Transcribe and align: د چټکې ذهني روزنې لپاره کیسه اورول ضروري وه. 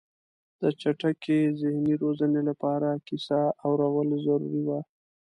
د 0.61 0.63
چټکې 0.81 1.39
ذهني 1.61 1.93
روزنې 2.03 2.41
لپاره 2.49 2.89
کیسه 3.07 3.39
اورول 3.65 4.09
ضروري 4.25 4.61
وه. 4.67 4.79